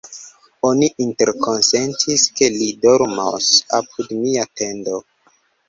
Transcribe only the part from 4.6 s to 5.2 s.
tendo.